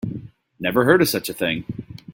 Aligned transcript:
Never 0.59 0.85
heard 0.85 1.03
of 1.03 1.09
such 1.09 1.29
a 1.29 1.33
thing. 1.35 1.63